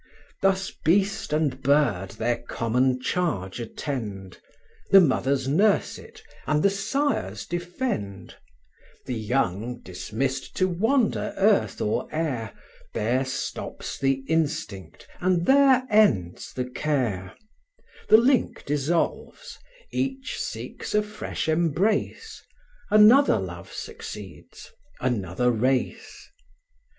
[0.41, 4.39] Thus beast and bird their common charge attend,
[4.89, 8.33] The mothers nurse it, and the sires defend;
[9.05, 12.53] The young dismissed to wander earth or air,
[12.95, 17.35] There stops the instinct, and there ends the care;
[18.09, 19.59] The link dissolves,
[19.91, 22.41] each seeks a fresh embrace,
[22.89, 26.27] Another love succeeds, another race.